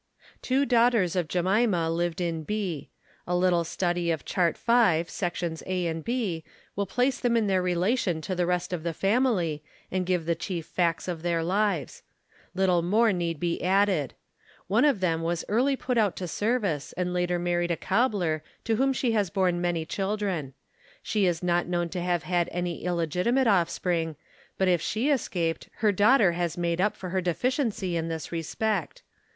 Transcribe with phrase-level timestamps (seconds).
[0.41, 2.89] Two daughters of Jemima lived in B.
[3.27, 6.43] A little study of Chart V, sections A and B,
[6.75, 9.61] will place them in their relation to the rest of the family
[9.91, 12.01] and give the chief facts of their lives.
[12.55, 14.15] Little more need be added.
[14.65, 18.77] One of them was early put out to service and later married a cobbler to
[18.77, 20.53] whom she has borne many chil dren.
[21.03, 24.15] She is not known to have had any illegitimate off spring,
[24.57, 29.03] but if she escaped, her daughter has made up for her deficiency in this respect.